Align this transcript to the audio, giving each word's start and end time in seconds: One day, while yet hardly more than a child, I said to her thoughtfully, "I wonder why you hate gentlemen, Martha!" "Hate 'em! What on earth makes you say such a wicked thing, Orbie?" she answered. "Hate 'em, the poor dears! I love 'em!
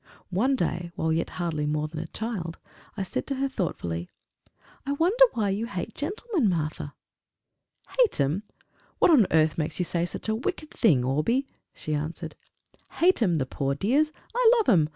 One 0.31 0.55
day, 0.55 0.89
while 0.95 1.13
yet 1.13 1.29
hardly 1.37 1.67
more 1.67 1.87
than 1.87 1.99
a 1.99 2.07
child, 2.07 2.57
I 2.97 3.03
said 3.03 3.27
to 3.27 3.35
her 3.35 3.47
thoughtfully, 3.47 4.09
"I 4.83 4.93
wonder 4.93 5.23
why 5.33 5.49
you 5.51 5.67
hate 5.67 5.93
gentlemen, 5.93 6.49
Martha!" 6.49 6.95
"Hate 7.99 8.19
'em! 8.19 8.41
What 8.97 9.11
on 9.11 9.27
earth 9.29 9.59
makes 9.59 9.77
you 9.77 9.85
say 9.85 10.07
such 10.07 10.27
a 10.27 10.33
wicked 10.33 10.71
thing, 10.71 11.03
Orbie?" 11.05 11.45
she 11.75 11.93
answered. 11.93 12.35
"Hate 12.93 13.21
'em, 13.21 13.35
the 13.35 13.45
poor 13.45 13.75
dears! 13.75 14.11
I 14.33 14.49
love 14.57 14.69
'em! 14.69 14.89